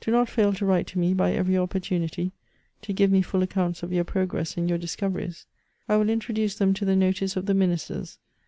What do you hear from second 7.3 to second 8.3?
of the ministers.